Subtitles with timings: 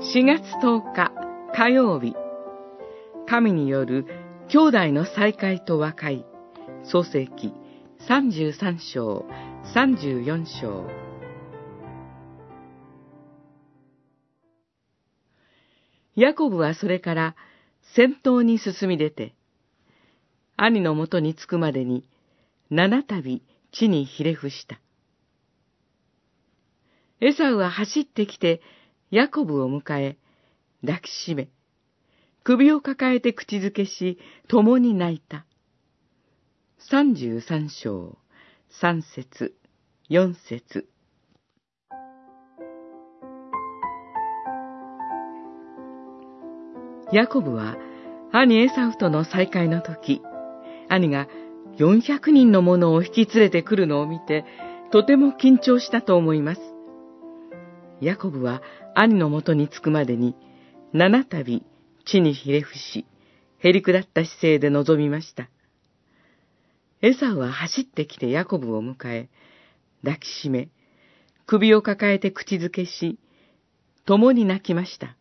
[0.00, 1.12] 4月10日
[1.54, 2.16] 火曜日、
[3.28, 4.06] 神による
[4.48, 6.24] 兄弟の再会と和解、
[6.84, 7.52] 創世記
[8.08, 9.26] 33章、
[9.74, 10.86] 34章。
[16.16, 17.36] ヤコブはそれから
[17.94, 19.34] 先頭に進み出て、
[20.56, 22.08] 兄のもとに着くまでに
[22.70, 24.80] 七度地にひれ伏した。
[27.20, 28.62] エサウは走ってきて
[29.10, 30.18] ヤコブを迎え、
[30.86, 31.48] 抱きしめ、
[32.44, 35.46] 首を抱えて口づけし、共に泣いた。
[36.78, 38.16] 三十三章、
[38.68, 39.56] 三節、
[40.08, 40.88] 四節。
[47.12, 47.76] ヤコブは、
[48.30, 50.22] 兄エサウとの再会の時、
[50.88, 51.26] 兄が
[51.78, 54.44] 400人の者を引き連れてくるのを見て、
[54.92, 56.69] とても緊張したと思います。
[58.00, 58.62] ヤコブは
[58.94, 60.34] 兄のもとに着くまでに、
[60.92, 61.62] 七度
[62.04, 63.06] 地にひれ伏し、
[63.58, 65.50] へりくだった姿勢で臨みました。
[67.02, 69.28] エサウは走ってきてヤコブを迎え、
[70.02, 70.68] 抱きしめ、
[71.46, 73.18] 首を抱えて口づけし、
[74.06, 75.16] 共に泣きました。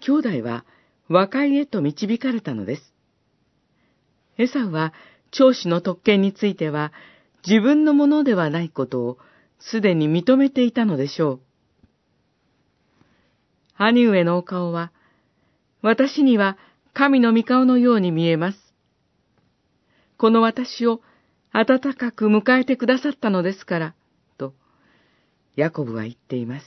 [0.00, 0.64] 兄弟は
[1.08, 2.94] 和解へと導かれたのです。
[4.38, 4.92] エサウは
[5.30, 6.92] 長子の特権については
[7.46, 9.18] 自分のものではないことを
[9.70, 11.40] すでに認めていたのでしょう。
[13.76, 14.92] 兄上のお顔は、
[15.82, 16.56] 私には
[16.92, 18.58] 神の御顔のように見えます。
[20.16, 21.00] この私を
[21.52, 23.94] 温かく迎えてくださったのですから、
[24.38, 24.54] と、
[25.56, 26.66] ヤコブは言っています。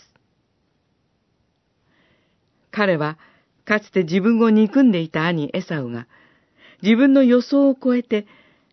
[2.72, 3.18] 彼は、
[3.66, 6.08] かつて自分を憎んでいた兄エサウが、
[6.82, 8.28] 自分の予想を超えて、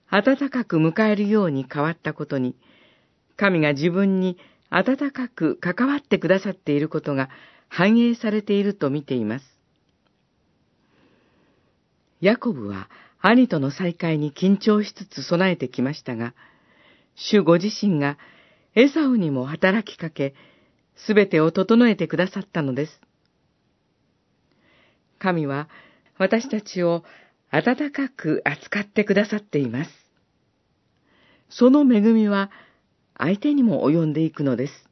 [0.08, 2.54] 温かく迎えるように変わったことに、
[3.36, 4.38] 神が自分に
[4.70, 7.28] 温かく関わってくださっていることが
[7.68, 9.44] 反映されていると見ています。
[12.20, 12.88] ヤコブは
[13.20, 16.34] 兄との再会に緊張しつつ備えてきましたが、
[17.16, 18.18] 主ご自身が
[18.74, 20.34] エサウにも働きかけ、
[20.96, 23.00] すべてを整えてくださったのです。
[25.18, 25.68] 神は
[26.18, 27.02] 私たちを
[27.50, 29.90] 温かく扱ってくださっています。
[31.48, 32.50] その恵みは
[33.18, 34.88] 相手にも及んでいくのです。